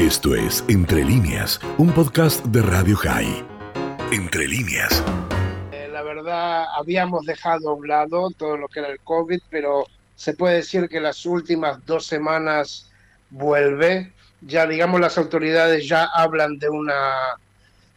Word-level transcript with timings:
Esto 0.00 0.34
es 0.34 0.64
Entre 0.68 1.04
líneas, 1.04 1.60
un 1.76 1.92
podcast 1.92 2.42
de 2.46 2.62
Radio 2.62 2.96
High. 2.96 3.44
Entre 4.10 4.48
líneas. 4.48 5.04
Eh, 5.72 5.90
la 5.92 6.00
verdad, 6.00 6.64
habíamos 6.74 7.26
dejado 7.26 7.68
a 7.68 7.74
un 7.74 7.86
lado 7.86 8.30
todo 8.30 8.56
lo 8.56 8.68
que 8.68 8.80
era 8.80 8.88
el 8.88 8.98
COVID, 9.00 9.42
pero 9.50 9.86
se 10.16 10.32
puede 10.32 10.54
decir 10.54 10.88
que 10.88 11.00
las 11.00 11.26
últimas 11.26 11.84
dos 11.84 12.06
semanas 12.06 12.90
vuelve. 13.28 14.10
Ya, 14.40 14.66
digamos, 14.66 15.02
las 15.02 15.18
autoridades 15.18 15.86
ya 15.86 16.04
hablan 16.14 16.58
de 16.58 16.70
una, 16.70 17.36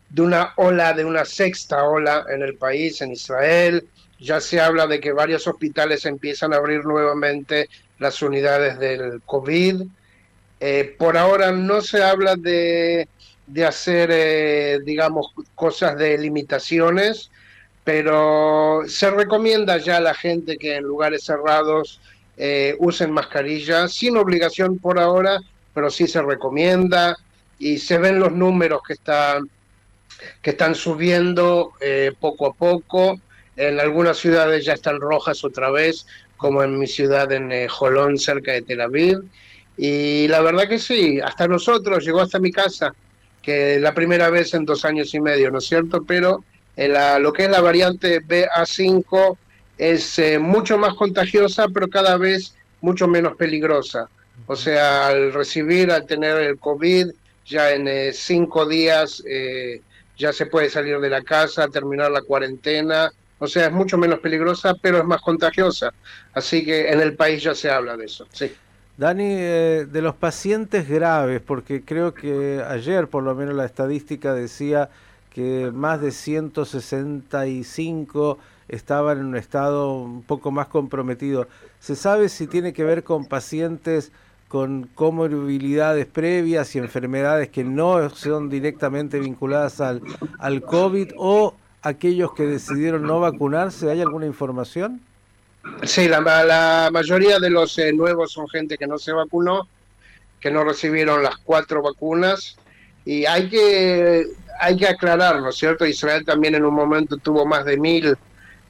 de 0.09 0.21
una 0.23 0.51
ola, 0.57 0.91
de 0.91 1.05
una 1.05 1.23
sexta 1.23 1.85
ola 1.85 2.25
en 2.27 2.41
el 2.41 2.55
país, 2.55 3.01
en 3.01 3.13
Israel. 3.13 3.88
Ya 4.20 4.41
se 4.41 4.59
habla 4.59 4.88
de 4.88 4.99
que 4.99 5.13
varios 5.13 5.47
hospitales 5.47 6.05
empiezan 6.05 6.51
a 6.51 6.57
abrir 6.57 6.83
nuevamente 6.83 7.70
las 7.97 8.21
unidades 8.21 8.77
del 8.77 9.21
COVID. 9.25 9.83
Eh, 10.66 10.95
por 10.98 11.18
ahora 11.18 11.52
no 11.52 11.82
se 11.82 12.02
habla 12.02 12.38
de, 12.38 13.09
de 13.48 13.66
hacer, 13.66 14.09
eh, 14.13 14.80
digamos, 14.85 15.34
cosas 15.55 15.98
de 15.98 16.17
limitaciones, 16.17 17.31
pero 17.84 18.84
se 18.88 19.12
recomienda 19.12 19.77
ya 19.77 19.98
a 19.98 19.99
la 19.99 20.13
gente 20.13 20.57
que 20.57 20.77
en 20.77 20.85
lugares 20.85 21.26
cerrados 21.26 21.99
eh, 22.38 22.77
usen 22.80 23.12
mascarilla, 23.12 23.90
sin 23.90 24.16
obligación 24.16 24.80
por 24.80 24.99
ahora, 24.99 25.41
pero 25.73 25.90
sí 25.90 26.07
se 26.07 26.21
recomienda 26.21 27.18
y 27.59 27.77
se 27.77 27.98
ven 27.98 28.21
los 28.21 28.32
números 28.32 28.84
que 28.88 28.93
están, 28.93 29.49
que 30.41 30.52
están 30.52 30.76
subiendo 30.76 31.73
poco 32.21 32.48
a 32.48 32.54
poco. 32.54 33.20
En 33.57 33.82
algunas 33.82 34.16
ciudades 34.16 34.63
ya 34.63 34.76
están 34.76 35.02
rojas 35.02 35.43
otra 35.43 35.71
vez, 35.71 36.07
como 36.38 36.63
en 36.63 36.80
mi 36.80 36.88
ciudad, 36.88 37.30
en 37.34 37.68
Jolón, 37.68 38.18
cerca 38.18 38.54
de 38.54 38.62
Tel 38.62 38.80
Aviv. 38.80 39.23
Y 39.77 40.27
la 40.27 40.41
verdad 40.41 40.68
que 40.68 40.80
sí, 40.80 41.20
hasta 41.20 41.48
nosotros, 41.48 42.04
llegó 42.05 42.22
hasta 42.22 42.40
mi 42.40 42.52
casa, 42.52 42.94
que 43.41 43.80
la 43.80 43.94
primera 43.94 44.30
vez 44.30 44.54
en 44.54 44.66
dos 44.66 44.86
años 44.86 45.13
y 45.13 45.20
medio, 45.20 45.52
¿no 45.52 45.57
es 45.57 45.65
cierto? 45.65 46.04
Pero 46.04 46.43
lo 46.76 47.34
que 47.34 47.43
es 47.43 47.49
la 47.49 47.62
variante 47.62 48.21
BA5 48.21 49.38
es 49.77 50.20
eh, 50.20 50.40
mucho 50.40 50.77
más 50.77 50.93
contagiosa, 50.93 51.68
pero 51.68 51.88
cada 51.88 52.18
vez 52.18 52.55
mucho 52.82 53.07
menos 53.07 53.35
peligrosa. 53.35 54.10
O 54.48 54.55
sea, 54.55 55.07
al 55.07 55.34
recibir, 55.34 55.91
al 55.91 56.05
tener 56.05 56.37
el 56.37 56.58
COVID, 56.58 57.08
ya 57.46 57.71
en 57.71 57.87
eh, 57.87 58.12
cinco 58.13 58.65
días 58.65 59.24
eh, 59.27 59.82
ya 60.18 60.32
se 60.32 60.46
puede 60.46 60.70
salir 60.70 60.99
de 60.99 61.10
la 61.10 61.21
casa, 61.21 61.68
terminar 61.68 62.12
la 62.12 62.21
cuarentena. 62.21 63.12
O 63.40 63.48
sea, 63.48 63.68
es 63.68 63.71
mucho 63.71 63.98
menos 63.98 64.19
peligrosa, 64.19 64.74
pero 64.81 65.00
es 65.00 65.06
más 65.06 65.22
contagiosa. 65.22 65.94
Así 66.34 66.63
que 66.63 66.90
en 66.90 67.02
el 67.02 67.16
país 67.16 67.44
ya 67.44 67.53
se 67.53 67.69
habla 67.69 67.97
de 67.97 68.06
eso. 68.06 68.28
Sí. 68.31 68.52
Dani, 68.96 69.25
eh, 69.25 69.88
de 69.91 70.02
los 70.03 70.13
pacientes 70.13 70.88
graves, 70.88 71.41
porque 71.41 71.81
creo 71.84 72.13
que 72.13 72.63
ayer 72.68 73.08
por 73.08 73.24
lo 73.24 73.34
menos 73.34 73.56
la 73.56 73.66
estadística 73.66 74.36
decía 74.36 74.91
que 75.34 75.72
más 75.74 76.00
de 76.00 76.12
165 76.12 78.38
estaban 78.68 79.18
en 79.18 79.25
un 79.25 79.36
estado 79.36 79.96
un 79.96 80.22
poco 80.22 80.52
más 80.52 80.68
comprometido. 80.68 81.47
¿Se 81.80 81.96
sabe 81.96 82.30
si 82.30 82.46
tiene 82.46 82.72
que 82.72 82.84
ver 82.84 83.03
con 83.03 83.25
pacientes 83.25 84.12
con 84.47 84.88
comorbilidades 84.94 86.06
previas 86.06 86.75
y 86.75 86.78
enfermedades 86.78 87.50
que 87.50 87.64
no 87.64 88.12
son 88.12 88.52
directamente 88.52 89.19
vinculadas 89.19 89.81
al, 89.81 90.03
al 90.38 90.62
COVID 90.62 91.14
o 91.18 91.56
aquellos 91.81 92.34
que 92.34 92.46
decidieron 92.46 93.02
no 93.02 93.19
vacunarse? 93.19 93.90
¿Hay 93.90 94.02
alguna 94.02 94.28
información? 94.28 95.02
Sí, 95.83 96.07
la, 96.07 96.89
mayoría 96.91 97.39
de 97.39 97.50
los 97.50 97.78
eh, 97.78 97.94
nuevos 97.94 98.31
son 98.31 98.47
gente 98.50 98.78
que 98.78 98.88
no 98.88 98.97
se 98.97 99.13
vacunó, 99.13 99.67
que 100.39 100.51
no 100.51 100.63
recibieron 100.63 101.23
las 101.23 101.38
cuatro 101.38 101.81
vacunas 101.81 102.57
y 103.06 103.25
hay 103.25 103.50
que 103.50 104.25
hay 104.59 104.78
que 104.78 104.88
aclarar, 104.88 105.41
¿no 105.41 105.50
es 105.50 105.56
cierto? 105.56 105.85
Israel 105.85 106.23
también 106.25 106.56
en 106.56 106.66
un 106.66 106.73
momento 106.73 107.17
tuvo 107.17 107.45
más 107.45 107.66
de 107.66 107.78
mil 107.78 108.17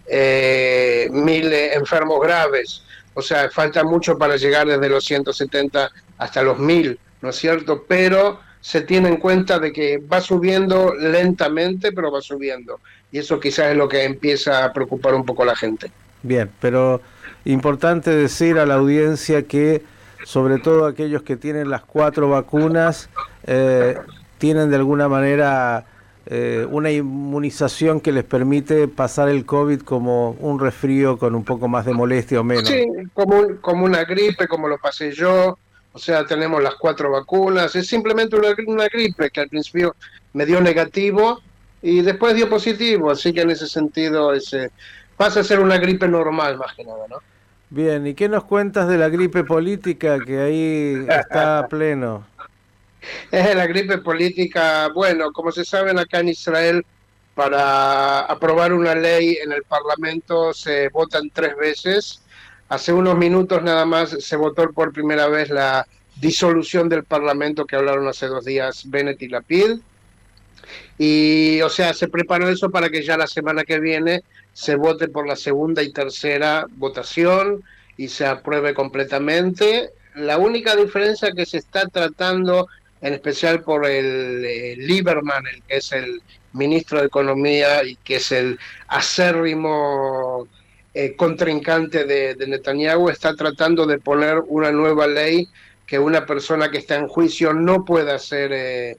eh, 0.08 1.08
mil 1.12 1.52
eh, 1.52 1.74
enfermos 1.74 2.22
graves, 2.22 2.84
o 3.14 3.22
sea, 3.22 3.50
falta 3.50 3.84
mucho 3.84 4.18
para 4.18 4.38
llegar 4.38 4.68
desde 4.68 4.90
los 4.90 5.04
170 5.06 5.92
hasta 6.18 6.42
los 6.42 6.60
mil, 6.60 7.00
¿no 7.22 7.30
es 7.30 7.36
cierto? 7.36 7.86
Pero 7.88 8.40
se 8.62 8.82
tiene 8.82 9.10
en 9.10 9.18
cuenta 9.18 9.60
de 9.60 9.74
que 9.74 9.98
va 9.98 10.22
subiendo 10.22 10.94
lentamente, 10.96 11.92
pero 11.92 12.12
va 12.12 12.22
subiendo. 12.22 12.80
Y 13.12 13.20
eso 13.20 13.40
quizás 13.40 13.72
es 13.72 13.78
lo 13.78 13.88
que 13.88 14.04
empieza 14.04 14.64
a 14.64 14.74
preocupar 14.74 15.14
un 15.14 15.26
poco 15.26 15.44
a 15.44 15.48
la 15.48 15.56
gente. 15.56 15.92
Bien, 16.24 16.50
pero 16.60 17.02
importante 17.46 18.10
decir 18.10 18.58
a 18.58 18.66
la 18.66 18.76
audiencia 18.76 19.44
que 19.44 19.84
sobre 20.26 20.58
todo 20.58 20.86
aquellos 20.86 21.24
que 21.24 21.36
tienen 21.36 21.70
las 21.70 21.84
cuatro 21.84 22.30
vacunas 22.30 23.10
eh, 23.46 23.98
tienen 24.38 24.70
de 24.70 24.78
alguna 24.78 25.10
manera 25.10 25.86
eh, 26.26 26.66
una 26.70 26.90
inmunización 26.90 28.00
que 28.00 28.14
les 28.14 28.24
permite 28.24 28.88
pasar 28.88 29.28
el 29.28 29.46
COVID 29.46 29.82
como 29.82 30.32
un 30.40 30.60
resfrío 30.60 31.18
con 31.18 31.36
un 31.36 31.44
poco 31.44 31.68
más 31.68 31.86
de 31.86 31.94
molestia 31.94 32.40
o 32.40 32.44
menos. 32.44 32.70
Sí, 32.70 32.86
como, 33.14 33.60
como 33.60 33.84
una 33.84 34.06
gripe, 34.06 34.48
como 34.48 34.70
lo 34.70 34.78
pasé 34.78 35.12
yo. 35.12 35.58
O 35.92 36.00
sea, 36.00 36.26
tenemos 36.26 36.64
las 36.64 36.76
cuatro 36.76 37.12
vacunas. 37.12 37.76
Es 37.76 37.88
simplemente 37.88 38.38
una, 38.38 38.56
una 38.66 38.88
gripe 38.88 39.30
que 39.30 39.42
al 39.42 39.50
principio 39.50 39.96
me 40.32 40.46
dio 40.46 40.62
negativo 40.62 41.42
y 41.82 42.02
después 42.02 42.36
dio 42.36 42.50
positivo. 42.50 43.12
Así 43.12 43.34
que 43.34 43.42
en 43.42 43.52
ese 43.52 43.68
sentido, 43.68 44.34
ese 44.34 44.72
pasa 45.24 45.40
a 45.40 45.44
ser 45.46 45.62
una 45.62 45.78
gripe 45.78 46.06
normal 46.06 46.58
más 46.58 46.76
que 46.76 46.84
nada, 46.84 47.06
¿no? 47.10 47.20
Bien, 47.70 48.06
¿y 48.06 48.14
qué 48.14 48.28
nos 48.28 48.44
cuentas 48.44 48.90
de 48.90 48.98
la 48.98 49.08
gripe 49.08 49.46
política 49.46 50.20
que 50.20 50.38
ahí 50.38 51.06
está 51.08 51.60
a 51.60 51.68
pleno? 51.70 52.28
Es 53.32 53.56
la 53.56 53.66
gripe 53.66 54.00
política, 54.00 54.90
bueno, 54.94 55.32
como 55.32 55.54
se 55.54 55.64
saben 55.64 55.98
acá 55.98 56.20
en 56.20 56.28
Israel, 56.28 56.86
para 57.36 58.20
aprobar 58.20 58.74
una 58.74 58.96
ley 58.96 59.38
en 59.42 59.54
el 59.54 59.64
Parlamento 59.64 60.54
se 60.54 60.90
votan 60.90 61.30
tres 61.32 61.56
veces. 61.56 62.22
Hace 62.68 62.92
unos 62.92 63.18
minutos 63.18 63.64
nada 63.64 63.86
más 63.86 64.10
se 64.10 64.36
votó 64.36 64.70
por 64.74 64.92
primera 64.92 65.30
vez 65.30 65.50
la 65.50 65.88
disolución 66.20 66.90
del 66.90 67.06
Parlamento 67.06 67.66
que 67.66 67.78
hablaron 67.78 68.10
hace 68.10 68.28
dos 68.28 68.44
días 68.44 68.84
Bennett 68.90 69.22
y 69.22 69.30
Lapid. 69.30 69.80
Y, 70.98 71.62
o 71.62 71.70
sea, 71.70 71.94
se 71.94 72.08
preparó 72.08 72.50
eso 72.50 72.70
para 72.70 72.90
que 72.90 73.04
ya 73.04 73.18
la 73.18 73.28
semana 73.28 73.64
que 73.64 73.80
viene 73.80 74.24
se 74.54 74.76
vote 74.76 75.08
por 75.08 75.28
la 75.28 75.36
segunda 75.36 75.82
y 75.82 75.92
tercera 75.92 76.68
votación 76.78 77.64
y 77.98 78.08
se 78.08 78.26
apruebe 78.26 78.74
completamente. 78.74 79.92
La 80.16 80.38
única 80.38 80.76
diferencia 80.76 81.32
que 81.32 81.46
se 81.46 81.58
está 81.58 81.88
tratando, 81.88 82.68
en 83.02 83.14
especial 83.14 83.62
por 83.62 83.86
el 83.86 84.46
eh, 84.46 84.76
Lieberman, 84.78 85.48
el 85.48 85.64
que 85.64 85.78
es 85.78 85.92
el 85.92 86.22
ministro 86.54 87.00
de 87.00 87.08
Economía 87.08 87.84
y 87.84 87.96
que 87.98 88.18
es 88.18 88.32
el 88.32 88.60
acérrimo 88.88 90.48
eh, 90.94 91.16
contrincante 91.16 92.06
de, 92.06 92.36
Netanyahu, 92.48 93.10
está 93.10 93.36
tratando 93.36 93.88
de 93.88 93.98
poner 93.98 94.40
una 94.48 94.72
nueva 94.72 95.08
ley 95.08 95.48
que 95.88 95.98
una 96.00 96.26
persona 96.26 96.70
que 96.70 96.78
está 96.78 96.96
en 96.96 97.08
juicio 97.08 97.54
no 97.54 97.84
pueda 97.84 98.18
ser 98.20 98.52
eh, 98.54 98.98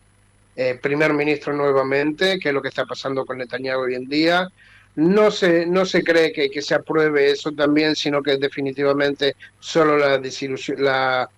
primer 0.80 1.12
ministro 1.12 1.52
nuevamente, 1.52 2.38
que 2.38 2.48
es 2.48 2.54
lo 2.54 2.62
que 2.62 2.68
está 2.68 2.84
pasando 2.84 3.24
con 3.24 3.38
Netanyahu 3.38 3.82
hoy 3.82 3.94
en 3.94 4.08
día. 4.08 4.48
No 4.96 5.30
se, 5.30 5.66
no 5.66 5.84
se 5.84 6.04
cree 6.04 6.32
que, 6.32 6.48
que, 6.50 6.62
se 6.62 6.74
apruebe 6.74 7.30
eso 7.30 7.50
también, 7.50 7.96
sino 7.96 8.22
que 8.22 8.36
definitivamente 8.36 9.34
solo 9.58 9.98
la 9.98 10.18
desilusión, 10.18 10.84
la, 10.84 11.28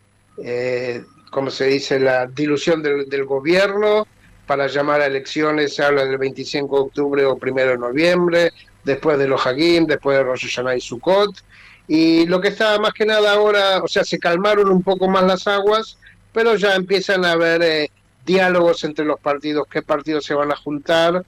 eh, 0.44 1.02
como 1.30 1.50
se 1.50 1.66
dice, 1.66 1.98
la 1.98 2.26
dilución 2.26 2.82
del, 2.82 3.08
del, 3.08 3.24
gobierno 3.24 4.06
para 4.46 4.66
llamar 4.66 5.00
a 5.00 5.06
elecciones, 5.06 5.74
se 5.74 5.82
habla 5.82 6.04
del 6.04 6.18
25 6.18 6.76
de 6.76 6.82
octubre 6.82 7.24
o 7.24 7.38
1 7.40 7.54
de 7.54 7.78
noviembre, 7.78 8.52
después 8.84 9.18
de 9.18 9.26
los 9.26 9.44
Hagim, 9.46 9.86
después 9.86 10.18
de 10.18 10.24
Rosh 10.24 10.46
Hashanah 10.46 10.76
y 10.76 10.80
Sukkot, 10.80 11.42
y 11.88 12.26
lo 12.26 12.40
que 12.40 12.48
está 12.48 12.78
más 12.78 12.92
que 12.92 13.06
nada 13.06 13.32
ahora, 13.32 13.82
o 13.82 13.88
sea, 13.88 14.04
se 14.04 14.18
calmaron 14.18 14.70
un 14.70 14.82
poco 14.82 15.08
más 15.08 15.24
las 15.24 15.46
aguas, 15.46 15.98
pero 16.32 16.56
ya 16.56 16.74
empiezan 16.74 17.24
a 17.24 17.32
haber 17.32 17.62
eh, 17.62 17.90
diálogos 18.26 18.84
entre 18.84 19.06
los 19.06 19.18
partidos, 19.20 19.66
qué 19.70 19.80
partidos 19.80 20.24
se 20.24 20.34
van 20.34 20.52
a 20.52 20.56
juntar, 20.56 21.24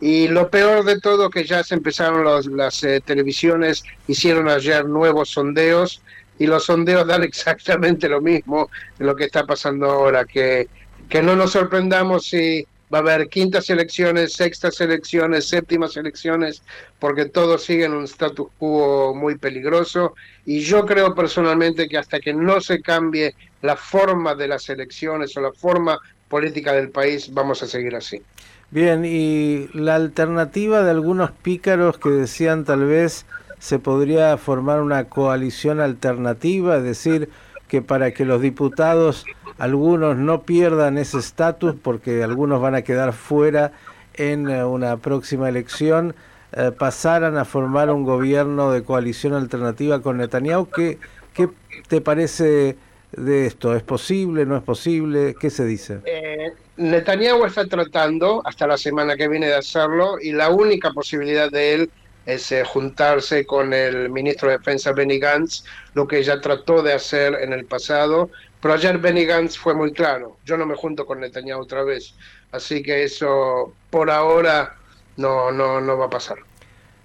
y 0.00 0.28
lo 0.28 0.50
peor 0.50 0.84
de 0.84 1.00
todo 1.00 1.30
que 1.30 1.44
ya 1.44 1.62
se 1.62 1.74
empezaron 1.74 2.24
los, 2.24 2.46
las 2.46 2.82
eh, 2.84 3.00
televisiones, 3.04 3.84
hicieron 4.06 4.48
ayer 4.48 4.84
nuevos 4.84 5.30
sondeos 5.30 6.02
y 6.38 6.46
los 6.46 6.64
sondeos 6.64 7.06
dan 7.06 7.22
exactamente 7.30 8.08
lo 8.08 8.20
mismo 8.20 8.70
de 8.98 9.04
lo 9.04 9.14
que 9.14 9.24
está 9.24 9.44
pasando 9.44 9.90
ahora, 9.90 10.24
que, 10.24 10.68
que 11.08 11.22
no 11.22 11.36
nos 11.36 11.52
sorprendamos 11.52 12.26
si 12.26 12.66
va 12.92 12.98
a 12.98 13.00
haber 13.02 13.28
quintas 13.28 13.70
elecciones, 13.70 14.32
sextas 14.32 14.80
elecciones, 14.80 15.46
séptimas 15.46 15.96
elecciones, 15.96 16.62
porque 16.98 17.26
todo 17.26 17.56
sigue 17.56 17.84
en 17.84 17.92
un 17.92 18.04
status 18.04 18.48
quo 18.58 19.14
muy 19.14 19.36
peligroso. 19.36 20.14
Y 20.44 20.60
yo 20.60 20.84
creo 20.84 21.14
personalmente 21.14 21.88
que 21.88 21.98
hasta 21.98 22.18
que 22.18 22.32
no 22.32 22.60
se 22.60 22.82
cambie 22.82 23.34
la 23.62 23.76
forma 23.76 24.34
de 24.34 24.48
las 24.48 24.68
elecciones 24.68 25.36
o 25.36 25.40
la 25.40 25.52
forma 25.52 26.00
política 26.30 26.72
del 26.72 26.88
país, 26.88 27.34
vamos 27.34 27.62
a 27.62 27.66
seguir 27.66 27.94
así. 27.94 28.22
Bien, 28.70 29.04
y 29.04 29.68
la 29.74 29.96
alternativa 29.96 30.82
de 30.82 30.92
algunos 30.92 31.32
pícaros 31.32 31.98
que 31.98 32.08
decían 32.08 32.64
tal 32.64 32.84
vez 32.84 33.26
se 33.58 33.80
podría 33.80 34.36
formar 34.38 34.80
una 34.80 35.04
coalición 35.04 35.80
alternativa, 35.80 36.76
es 36.76 36.84
decir, 36.84 37.28
que 37.66 37.82
para 37.82 38.12
que 38.12 38.24
los 38.24 38.40
diputados, 38.40 39.26
algunos 39.58 40.16
no 40.16 40.42
pierdan 40.42 40.98
ese 40.98 41.18
estatus, 41.18 41.74
porque 41.82 42.22
algunos 42.22 42.62
van 42.62 42.76
a 42.76 42.82
quedar 42.82 43.12
fuera 43.12 43.72
en 44.14 44.48
eh, 44.48 44.64
una 44.64 44.96
próxima 44.98 45.48
elección, 45.48 46.14
eh, 46.52 46.70
pasaran 46.76 47.36
a 47.36 47.44
formar 47.44 47.90
un 47.90 48.04
gobierno 48.04 48.70
de 48.70 48.82
coalición 48.84 49.34
alternativa 49.34 50.00
con 50.00 50.18
Netanyahu. 50.18 50.68
¿Qué, 50.70 50.98
qué 51.34 51.48
te 51.88 52.00
parece 52.00 52.76
de 53.12 53.46
esto? 53.46 53.74
¿Es 53.74 53.82
posible? 53.82 54.46
¿No 54.46 54.56
es 54.56 54.62
posible? 54.62 55.34
¿Qué 55.38 55.50
se 55.50 55.64
dice? 55.64 56.00
Eh, 56.04 56.52
Netanyahu 56.76 57.44
está 57.44 57.66
tratando 57.66 58.42
hasta 58.44 58.66
la 58.66 58.78
semana 58.78 59.16
que 59.16 59.28
viene 59.28 59.46
de 59.46 59.56
hacerlo 59.56 60.18
y 60.20 60.32
la 60.32 60.50
única 60.50 60.92
posibilidad 60.92 61.50
de 61.50 61.74
él 61.74 61.90
es 62.26 62.52
eh, 62.52 62.64
juntarse 62.64 63.46
con 63.46 63.72
el 63.72 64.10
ministro 64.10 64.48
de 64.48 64.58
Defensa 64.58 64.92
Benny 64.92 65.18
Gantz, 65.18 65.64
lo 65.94 66.06
que 66.06 66.22
ya 66.22 66.40
trató 66.40 66.82
de 66.82 66.92
hacer 66.92 67.34
en 67.34 67.52
el 67.52 67.64
pasado, 67.64 68.30
pero 68.60 68.74
ayer 68.74 68.98
Benny 68.98 69.24
Gantz 69.24 69.56
fue 69.56 69.74
muy 69.74 69.92
claro, 69.92 70.36
yo 70.44 70.56
no 70.56 70.66
me 70.66 70.74
junto 70.74 71.06
con 71.06 71.20
Netanyahu 71.20 71.62
otra 71.62 71.82
vez, 71.82 72.14
así 72.52 72.82
que 72.82 73.04
eso 73.04 73.72
por 73.90 74.10
ahora 74.10 74.76
no, 75.16 75.50
no, 75.50 75.80
no 75.80 75.98
va 75.98 76.06
a 76.06 76.10
pasar. 76.10 76.38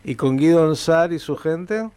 ¿Y 0.03 0.15
con 0.15 0.37
Guido 0.37 0.67
Ansar 0.67 1.13
y 1.13 1.19
su 1.19 1.35
gente? 1.35 1.89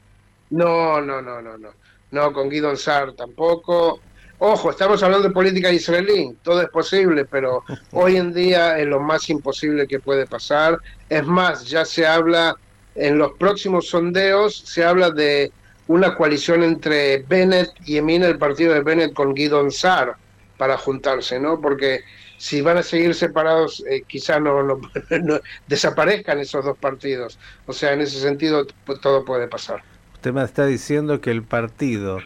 No, 0.50 1.00
no, 1.00 1.20
no, 1.20 1.42
no, 1.42 1.58
no. 1.58 1.68
No, 2.10 2.32
con 2.32 2.48
Guido 2.48 2.70
Ansar 2.70 3.12
tampoco. 3.12 4.00
Ojo, 4.40 4.70
estamos 4.70 5.02
hablando 5.02 5.28
de 5.28 5.34
política 5.34 5.72
israelí, 5.72 6.36
todo 6.42 6.62
es 6.62 6.68
posible, 6.68 7.24
pero 7.24 7.64
hoy 7.92 8.16
en 8.16 8.32
día 8.32 8.78
es 8.78 8.86
lo 8.86 9.00
más 9.00 9.28
imposible 9.30 9.86
que 9.86 10.00
puede 10.00 10.26
pasar. 10.26 10.78
Es 11.08 11.24
más, 11.26 11.66
ya 11.66 11.84
se 11.84 12.06
habla, 12.06 12.54
en 12.94 13.18
los 13.18 13.32
próximos 13.32 13.88
sondeos, 13.88 14.56
se 14.64 14.84
habla 14.84 15.10
de 15.10 15.52
una 15.88 16.14
coalición 16.14 16.62
entre 16.62 17.18
Bennett 17.22 17.70
y 17.84 17.96
Emina, 17.96 18.26
el 18.26 18.38
partido 18.38 18.74
de 18.74 18.82
Bennett, 18.82 19.12
con 19.12 19.34
Guido 19.34 19.60
Ansar 19.60 20.16
para 20.56 20.76
juntarse, 20.76 21.40
¿no? 21.40 21.60
Porque 21.60 22.00
si 22.36 22.60
van 22.60 22.78
a 22.78 22.82
seguir 22.82 23.14
separados, 23.14 23.82
eh, 23.90 24.02
quizá 24.06 24.38
no, 24.38 24.62
no, 24.62 24.80
desaparezcan 25.66 26.38
esos 26.38 26.64
dos 26.64 26.78
partidos. 26.78 27.38
O 27.66 27.72
sea, 27.72 27.92
en 27.92 28.02
ese 28.02 28.20
sentido, 28.20 28.66
pues, 28.84 29.00
todo 29.00 29.24
puede 29.24 29.48
pasar. 29.48 29.82
Usted 30.18 30.32
me 30.32 30.42
está 30.42 30.66
diciendo 30.66 31.20
que 31.20 31.30
el 31.30 31.44
partido 31.44 32.18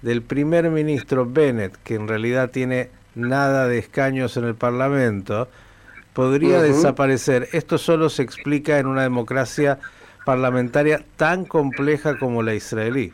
del 0.00 0.22
primer 0.22 0.70
ministro 0.70 1.26
Bennett, 1.26 1.76
que 1.84 1.94
en 1.94 2.08
realidad 2.08 2.48
tiene 2.50 2.88
nada 3.14 3.68
de 3.68 3.76
escaños 3.76 4.38
en 4.38 4.44
el 4.44 4.54
Parlamento, 4.54 5.46
podría 6.14 6.62
desaparecer. 6.62 7.50
Esto 7.52 7.76
solo 7.76 8.08
se 8.08 8.22
explica 8.22 8.78
en 8.78 8.86
una 8.86 9.02
democracia 9.02 9.78
parlamentaria 10.24 11.04
tan 11.18 11.44
compleja 11.44 12.18
como 12.18 12.42
la 12.42 12.54
israelí. 12.54 13.12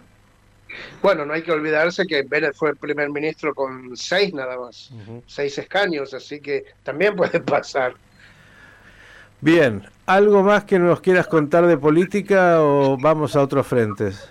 Bueno, 1.02 1.26
no 1.26 1.32
hay 1.32 1.42
que 1.42 1.50
olvidarse 1.50 2.06
que 2.06 2.22
Bennett 2.22 2.54
fue 2.54 2.70
el 2.70 2.76
primer 2.76 3.10
ministro 3.10 3.52
con 3.52 3.96
seis 3.96 4.32
nada 4.32 4.56
más, 4.56 4.92
seis 5.26 5.58
escaños, 5.58 6.14
así 6.14 6.38
que 6.38 6.66
también 6.84 7.16
puede 7.16 7.40
pasar. 7.40 7.94
Bien, 9.40 9.82
¿algo 10.06 10.42
más 10.42 10.64
que 10.64 10.78
nos 10.78 11.00
quieras 11.00 11.26
contar 11.26 11.66
de 11.66 11.78
política 11.78 12.62
o 12.62 12.98
vamos 12.98 13.36
a 13.36 13.42
otros 13.42 13.66
frentes? 13.66 14.28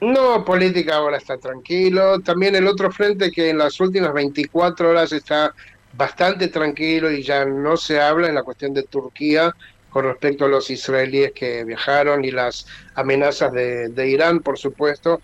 No, 0.00 0.44
política 0.44 0.96
ahora 0.96 1.16
está 1.16 1.38
tranquilo. 1.38 2.20
También 2.20 2.56
el 2.56 2.66
otro 2.66 2.90
frente 2.90 3.30
que 3.30 3.50
en 3.50 3.58
las 3.58 3.80
últimas 3.80 4.12
24 4.12 4.90
horas 4.90 5.12
está 5.12 5.54
bastante 5.94 6.48
tranquilo 6.48 7.10
y 7.10 7.22
ya 7.22 7.44
no 7.44 7.76
se 7.76 8.00
habla 8.00 8.28
en 8.28 8.34
la 8.34 8.42
cuestión 8.42 8.74
de 8.74 8.82
Turquía 8.82 9.54
con 9.90 10.06
respecto 10.06 10.46
a 10.46 10.48
los 10.48 10.70
israelíes 10.70 11.32
que 11.32 11.64
viajaron 11.64 12.24
y 12.24 12.30
las 12.30 12.66
amenazas 12.94 13.52
de, 13.52 14.08
Irán, 14.08 14.40
por 14.40 14.58
supuesto. 14.58 15.20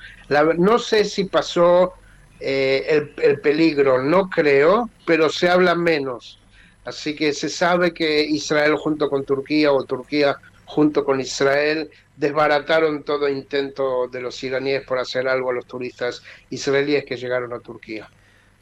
no 0.59 0.79
sé 0.79 1.05
si 1.05 1.25
pasó 1.25 1.95
eh, 2.39 3.13
el, 3.17 3.41
peligro, 3.41 4.03
no 4.03 4.29
creo, 4.29 4.91
pero 5.07 5.31
se 5.31 5.49
habla 5.49 5.75
menos. 5.75 6.39
Así 6.89 7.15
que 7.15 7.35
se 7.35 7.51
sabe 7.51 7.93
que 7.93 8.23
Israel 8.23 8.77
junto 8.77 9.11
con 9.11 9.25
Turquía 9.25 9.73
o 9.73 9.85
Turquía 9.85 10.39
junto 10.65 11.05
con 11.05 11.21
Israel 11.21 11.91
desbarataron 12.17 13.03
todo 13.03 13.29
intento 13.29 14.09
de 14.09 14.23
los 14.23 14.43
iraníes 14.43 14.85
por 14.87 14.99
hacer 14.99 15.29
algo 15.29 15.51
a 15.51 15.53
los 15.53 15.67
turistas 15.67 16.23
israelíes 16.51 17.05
que 17.05 17.17
llegaron 17.17 17.53
a 17.53 17.61
Turquía. 17.61 18.09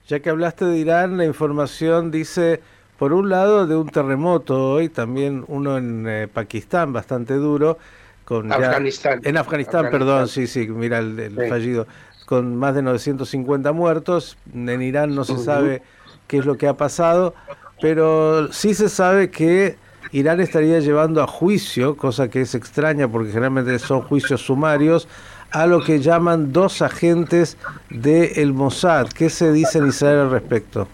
Ya 0.09 0.21
que 0.21 0.31
hablaste 0.31 0.65
de 0.65 0.77
Irán, 0.77 1.17
la 1.17 1.25
información 1.25 2.11
dice 2.11 2.61
por 2.99 3.13
un 3.13 3.29
lado 3.29 3.67
de 3.67 3.77
un 3.77 3.89
terremoto 3.89 4.73
hoy, 4.73 4.89
también 4.89 5.45
uno 5.49 5.77
en 5.79 6.07
eh, 6.09 6.29
Pakistán 6.33 6.93
bastante 6.93 7.35
duro. 7.35 7.79
Con 8.25 8.53
Afganistán. 8.53 9.21
en 9.23 9.37
Afganistán, 9.37 9.89
perdón, 9.91 10.27
sí, 10.27 10.49
sí, 10.49 10.67
mira 10.67 10.99
el, 10.99 11.49
fallido, 11.49 11.87
con 12.27 12.57
más 12.57 12.75
de 12.75 12.83
950 12.83 13.71
muertos. 13.73 14.37
En 14.53 14.83
Irán 14.83 15.15
no 15.15 15.23
se 15.23 15.39
sabe 15.39 15.83
qué 16.27 16.39
es 16.39 16.45
lo 16.45 16.57
que 16.57 16.67
ha 16.67 16.75
pasado, 16.75 17.35
pero 17.81 18.53
sí 18.53 18.75
se 18.75 18.89
sabe 18.89 19.31
que 19.31 19.77
Irán 20.13 20.41
estaría 20.41 20.81
llevando 20.81 21.23
a 21.23 21.27
juicio, 21.27 21.97
cosa 21.97 22.29
que 22.29 22.43
es 22.43 22.55
extraña 22.55 23.09
porque 23.09 23.31
generalmente 23.31 23.79
son 23.79 24.03
juicios 24.03 24.41
sumarios, 24.43 25.09
a 25.51 25.67
lo 25.67 25.83
que 25.83 26.01
llaman 26.01 26.53
dos 26.53 26.83
agentes 26.83 27.57
del 27.91 28.53
Mossad. 28.53 29.09
¿Qué 29.09 29.31
se 29.31 29.53
dice 29.53 29.79
en 29.79 29.89
Israel 29.89 30.21
al 30.21 30.31
respecto? 30.31 30.89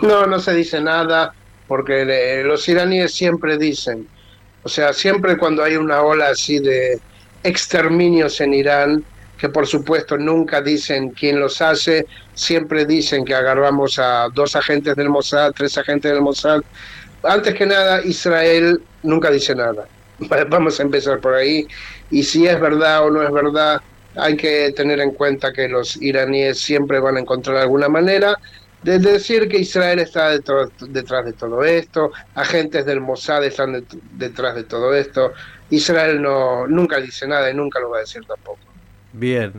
No, 0.00 0.26
no 0.26 0.38
se 0.38 0.54
dice 0.54 0.80
nada, 0.80 1.32
porque 1.66 2.42
los 2.44 2.68
iraníes 2.68 3.14
siempre 3.14 3.56
dicen, 3.56 4.06
o 4.62 4.68
sea, 4.68 4.92
siempre 4.92 5.36
cuando 5.36 5.62
hay 5.62 5.76
una 5.76 6.02
ola 6.02 6.28
así 6.30 6.58
de 6.58 7.00
exterminios 7.42 8.40
en 8.40 8.54
Irán, 8.54 9.04
que 9.38 9.48
por 9.48 9.66
supuesto 9.66 10.16
nunca 10.16 10.60
dicen 10.60 11.10
quién 11.10 11.40
los 11.40 11.60
hace, 11.60 12.06
siempre 12.34 12.86
dicen 12.86 13.24
que 13.24 13.34
agarramos 13.34 13.98
a 13.98 14.28
dos 14.32 14.56
agentes 14.56 14.96
del 14.96 15.08
Mossad, 15.08 15.52
tres 15.52 15.76
agentes 15.78 16.10
del 16.10 16.22
Mossad. 16.22 16.62
Antes 17.22 17.54
que 17.54 17.66
nada, 17.66 18.02
Israel 18.02 18.80
nunca 19.02 19.30
dice 19.30 19.54
nada. 19.54 19.86
Vamos 20.48 20.80
a 20.80 20.82
empezar 20.82 21.20
por 21.20 21.34
ahí. 21.34 21.66
Y 22.10 22.22
si 22.22 22.46
es 22.46 22.58
verdad 22.60 23.04
o 23.04 23.10
no 23.10 23.22
es 23.22 23.32
verdad, 23.32 23.80
hay 24.14 24.36
que 24.36 24.72
tener 24.72 25.00
en 25.00 25.12
cuenta 25.12 25.52
que 25.52 25.68
los 25.68 26.00
iraníes 26.00 26.58
siempre 26.58 27.00
van 27.00 27.16
a 27.16 27.20
encontrar 27.20 27.56
alguna 27.56 27.88
manera 27.88 28.38
de 28.82 28.98
decir 28.98 29.48
que 29.48 29.58
Israel 29.58 29.98
está 29.98 30.30
detrás 30.30 31.24
de 31.24 31.32
todo 31.32 31.64
esto, 31.64 32.12
agentes 32.34 32.86
del 32.86 33.00
Mossad 33.00 33.44
están 33.44 33.84
detrás 34.12 34.54
de 34.54 34.64
todo 34.64 34.94
esto. 34.94 35.32
Israel 35.70 36.22
no 36.22 36.66
nunca 36.68 37.00
dice 37.00 37.26
nada 37.26 37.50
y 37.50 37.54
nunca 37.54 37.80
lo 37.80 37.90
va 37.90 37.98
a 37.98 38.00
decir 38.00 38.24
tampoco. 38.24 38.60
Bien. 39.16 39.52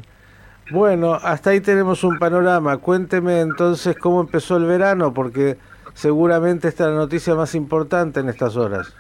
Bueno, 0.70 1.16
hasta 1.16 1.52
ahí 1.52 1.62
tenemos 1.62 2.04
un 2.04 2.20
panorama. 2.20 2.78
Cuénteme 2.78 3.40
entonces 3.42 3.96
cómo 3.98 4.22
empezó 4.22 4.58
el 4.58 4.66
verano, 4.66 5.14
porque 5.14 5.58
seguramente 5.94 6.68
esta 6.68 6.86
es 6.86 6.90
la 6.92 6.96
noticia 6.96 7.36
más 7.36 7.56
importante 7.56 8.20
en 8.20 8.30
estas 8.30 8.56
horas. 8.56 8.94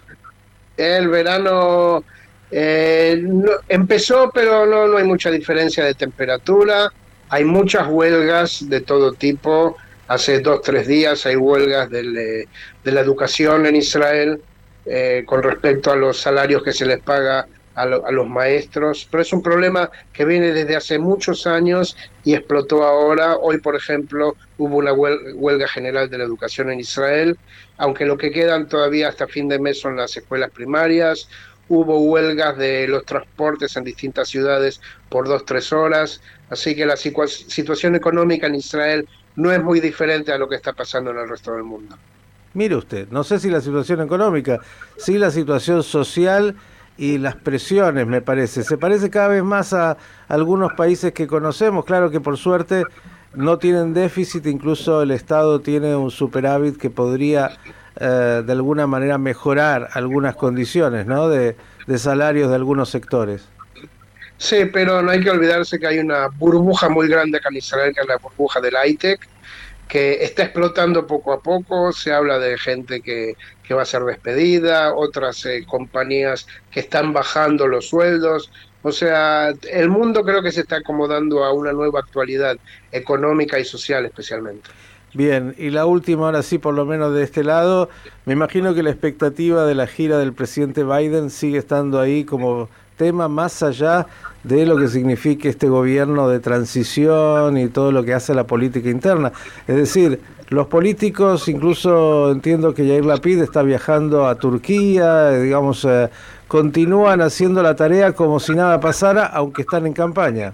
El 0.77 1.09
verano 1.09 2.03
eh, 2.51 3.23
empezó, 3.67 4.31
pero 4.33 4.65
no, 4.65 4.87
no 4.87 4.97
hay 4.97 5.03
mucha 5.03 5.29
diferencia 5.29 5.83
de 5.83 5.93
temperatura. 5.93 6.91
Hay 7.29 7.43
muchas 7.43 7.87
huelgas 7.87 8.69
de 8.69 8.81
todo 8.81 9.11
tipo. 9.13 9.75
Hace 10.07 10.39
dos, 10.39 10.61
tres 10.61 10.87
días 10.87 11.25
hay 11.25 11.35
huelgas 11.35 11.89
de 11.89 12.47
la 12.83 13.01
educación 13.01 13.65
en 13.65 13.75
Israel 13.75 14.41
eh, 14.85 15.23
con 15.25 15.43
respecto 15.43 15.91
a 15.91 15.97
los 15.97 16.17
salarios 16.17 16.63
que 16.63 16.71
se 16.71 16.85
les 16.85 16.99
paga 17.01 17.45
a, 17.77 18.11
los 18.11 18.27
maestros, 18.27 19.07
pero 19.09 19.21
es 19.21 19.31
un 19.31 19.43
problema 19.43 19.91
que 20.11 20.25
viene 20.25 20.51
desde 20.51 20.75
hace 20.75 20.97
muchos 20.97 21.45
años 21.45 21.95
y 22.23 22.33
explotó 22.33 22.83
ahora. 22.83 23.37
Hoy, 23.37 23.59
por 23.59 23.75
ejemplo, 23.75 24.35
hubo 24.57 24.77
una 24.77 24.93
huelga 24.93 25.67
general 25.67 26.09
de 26.09 26.17
la 26.17 26.23
educación 26.23 26.71
en 26.71 26.79
Israel, 26.79 27.37
aunque 27.77 28.05
lo 28.05 28.17
que 28.17 28.31
quedan 28.31 28.67
todavía 28.67 29.09
hasta 29.09 29.27
fin 29.27 29.47
de 29.47 29.59
mes 29.59 29.79
son 29.79 29.95
las 29.95 30.17
escuelas 30.17 30.49
primarias. 30.49 31.29
Hubo 31.69 31.99
huelgas 31.99 32.57
de 32.57 32.87
los 32.87 33.05
transportes 33.05 33.77
en 33.77 33.83
distintas 33.83 34.29
ciudades 34.29 34.81
por 35.09 35.27
dos, 35.27 35.45
tres 35.45 35.71
horas. 35.71 36.21
Así 36.49 36.75
que 36.75 36.85
la 36.85 36.97
situación 36.97 37.93
económica 37.95 38.47
en 38.47 38.55
Israel 38.55 39.07
no 39.35 39.51
es 39.51 39.61
muy 39.61 39.79
diferente 39.79 40.31
a 40.31 40.39
lo 40.39 40.49
que 40.49 40.55
está 40.55 40.73
pasando 40.73 41.11
en 41.11 41.19
el 41.19 41.29
resto 41.29 41.53
del 41.53 41.63
mundo. 41.63 41.95
Mire 42.55 42.75
usted, 42.75 43.07
no 43.09 43.23
sé 43.23 43.37
si 43.37 43.51
la 43.51 43.61
situación 43.61 44.01
económica, 44.01 44.59
sí 44.97 45.19
la 45.19 45.29
situación 45.29 45.83
social 45.83 46.55
y 46.97 47.17
las 47.17 47.35
presiones, 47.35 48.07
me 48.07 48.21
parece. 48.21 48.63
Se 48.63 48.77
parece 48.77 49.09
cada 49.09 49.29
vez 49.29 49.43
más 49.43 49.73
a 49.73 49.97
algunos 50.27 50.73
países 50.73 51.13
que 51.13 51.27
conocemos. 51.27 51.85
Claro 51.85 52.09
que 52.09 52.19
por 52.19 52.37
suerte 52.37 52.83
no 53.35 53.59
tienen 53.59 53.93
déficit, 53.93 54.45
incluso 54.47 55.03
el 55.03 55.11
Estado 55.11 55.61
tiene 55.61 55.95
un 55.95 56.09
superávit 56.09 56.77
que 56.77 56.89
podría 56.89 57.51
eh, 57.99 58.43
de 58.45 58.51
alguna 58.51 58.87
manera 58.87 59.17
mejorar 59.17 59.89
algunas 59.93 60.35
condiciones 60.35 61.05
¿no? 61.05 61.29
de, 61.29 61.55
de 61.85 61.97
salarios 61.97 62.49
de 62.49 62.55
algunos 62.55 62.89
sectores. 62.89 63.47
Sí, 64.37 64.65
pero 64.71 65.01
no 65.01 65.11
hay 65.11 65.21
que 65.21 65.31
olvidarse 65.31 65.79
que 65.79 65.87
hay 65.87 65.99
una 65.99 66.27
burbuja 66.27 66.89
muy 66.89 67.07
grande 67.07 67.37
acá 67.37 67.49
en 67.49 67.57
Israel, 67.57 67.93
que 67.93 68.01
es 68.01 68.07
la 68.07 68.17
burbuja 68.17 68.61
del 68.61 68.75
ITEC, 68.85 69.27
que 69.87 70.23
está 70.23 70.43
explotando 70.43 71.07
poco 71.07 71.33
a 71.33 71.39
poco, 71.39 71.91
se 71.91 72.11
habla 72.11 72.39
de 72.39 72.57
gente 72.57 73.01
que, 73.01 73.35
va 73.73 73.81
a 73.81 73.85
ser 73.85 74.03
despedida, 74.03 74.93
otras 74.93 75.45
eh, 75.45 75.65
compañías 75.67 76.47
que 76.71 76.81
están 76.81 77.13
bajando 77.13 77.67
los 77.67 77.89
sueldos, 77.89 78.51
O 78.83 78.91
sea, 78.91 79.53
el 79.69 79.89
mundo 79.89 80.23
creo 80.23 80.41
que 80.41 80.51
se 80.51 80.61
está 80.61 80.77
acomodando 80.77 81.43
a 81.43 81.51
una 81.51 81.73
nueva 81.73 81.99
actualidad 81.99 82.57
económica 82.91 83.59
y 83.59 83.65
social 83.65 84.05
especialmente. 84.05 84.69
Bien, 85.13 85.55
y 85.57 85.71
la 85.71 85.85
última, 85.85 86.27
ahora 86.27 86.43
sí, 86.43 86.57
por 86.57 86.73
lo 86.73 86.85
menos 86.85 87.13
de 87.13 87.23
este 87.23 87.43
lado, 87.43 87.89
me 88.25 88.33
imagino 88.33 88.75
que 88.75 88.83
la 88.83 88.91
expectativa 88.91 89.65
de 89.65 89.73
la 89.73 89.87
gira 89.87 90.19
del 90.19 90.33
presidente 90.33 90.83
Biden 90.83 91.29
sigue 91.29 91.57
estando 91.57 91.99
ahí 91.99 92.23
como 92.23 92.69
tema 92.97 93.27
más 93.27 93.63
allá 93.63 94.07
de 94.47 94.65
lo 94.65 94.77
que 94.77 94.87
signifique 94.87 95.49
este 95.49 95.67
gobierno 95.67 96.29
de 96.29 96.39
transición 96.39 97.57
y 97.57 97.67
todo 97.67 97.91
lo 97.91 98.03
que 98.03 98.13
hace 98.13 98.33
la 98.33 98.45
política 98.45 98.89
interna. 98.89 99.31
Es 99.67 99.75
decir, 99.75 100.19
los 100.49 100.67
políticos, 100.67 101.47
incluso 101.49 102.31
entiendo 102.31 102.73
que 102.73 102.87
Jair 102.87 103.05
Lapid 103.05 103.41
está 103.41 103.63
viajando 103.63 104.27
a 104.27 104.35
Turquía, 104.35 105.31
digamos, 105.31 105.83
eh, 105.85 106.09
continúan 106.47 107.21
haciendo 107.21 107.61
la 107.61 107.75
tarea 107.75 108.13
como 108.13 108.39
si 108.39 108.55
nada 108.55 108.79
pasara, 108.79 109.25
aunque 109.25 109.63
están 109.63 109.85
en 109.85 109.93
campaña. 109.93 110.53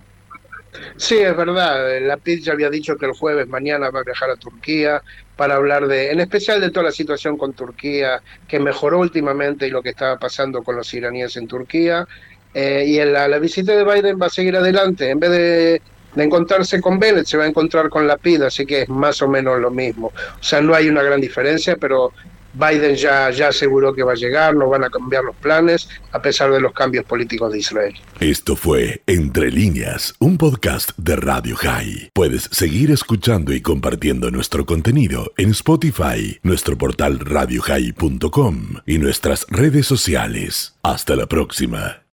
Sí, 0.98 1.18
es 1.18 1.36
verdad. 1.36 2.00
Lapid 2.02 2.42
ya 2.42 2.54
había 2.54 2.70
dicho 2.70 2.98
que 2.98 3.06
el 3.06 3.14
jueves 3.14 3.48
mañana 3.48 3.92
va 3.92 4.00
a 4.00 4.04
viajar 4.04 4.30
a 4.32 4.36
Turquía 4.36 5.02
para 5.36 5.56
hablar 5.56 5.88
de, 5.88 6.12
en 6.12 6.20
especial 6.20 6.62
de 6.62 6.72
toda 6.72 6.88
la 6.88 6.92
situación 6.92 7.38
con 7.38 7.54
Turquía, 7.54 8.22
que 8.48 8.60
mejoró 8.60 9.00
últimamente 9.00 9.68
y 9.68 9.72
lo 9.72 9.82
que 9.82 9.90
estaba 9.90 10.18
pasando 10.18 10.64
con 10.64 10.76
los 10.76 10.94
iraníes 10.94 11.38
en 11.38 11.48
Turquía. 11.48 12.08
Eh, 12.54 12.86
y 12.88 13.00
en 13.00 13.14
la, 13.14 13.40
visita 13.40 13.76
de 13.76 13.84
Biden 13.84 14.20
va 14.22 14.28
a 14.28 14.30
seguir 14.30 14.56
adelante. 14.56 15.10
En 15.10 15.20
vez 15.20 15.32
de, 15.32 15.82
encontrarse 16.16 16.80
con 16.80 17.00
Bennett, 17.00 17.26
se 17.26 17.38
va 17.38 17.46
a 17.46 17.48
encontrar 17.48 17.90
con 17.90 18.08
Lapid, 18.08 18.44
así 18.44 18.66
que 18.66 18.84
es 18.84 18.90
más 18.90 19.22
o 19.22 19.28
menos 19.28 19.60
lo 19.60 19.72
mismo. 19.72 20.08
O 20.08 20.44
sea, 20.44 20.62
no 20.62 20.76
hay 20.76 20.88
una 20.88 21.02
gran 21.02 21.20
diferencia, 21.20 21.76
pero 21.78 22.12
Biden 22.54 22.96
ya, 22.96 23.32
ya 23.32 23.48
aseguró 23.48 23.94
que 23.94 24.04
va 24.04 24.12
a 24.12 24.16
llegar, 24.16 24.56
no 24.56 24.70
van 24.70 24.84
a 24.84 24.90
cambiar 24.90 25.24
los 25.24 25.36
planes, 25.38 25.90
a 26.12 26.22
pesar 26.22 26.52
de 26.52 26.62
los 26.62 26.72
cambios 26.74 27.04
políticos 27.06 27.52
de 27.52 27.60
Israel. 27.60 27.96
Esto 28.20 28.56
fue 28.56 29.02
Entre 29.08 29.50
líneas, 29.50 30.14
un 30.20 30.38
podcast 30.38 30.92
de 30.98 31.16
Radio 31.16 31.56
High. 31.56 32.12
Puedes 32.14 32.44
seguir 32.52 32.92
escuchando 32.92 33.54
y 33.54 33.62
compartiendo 33.62 34.30
nuestro 34.30 34.66
contenido 34.66 35.32
en 35.38 35.50
Spotify, 35.50 36.40
nuestro 36.44 36.78
portal 36.78 37.20
radiohigh.com 37.20 38.76
y 38.86 39.00
nuestras 39.00 39.48
redes 39.50 39.88
sociales. 39.88 40.76
Hasta 40.84 41.16
la 41.16 41.26
próxima. 41.26 42.03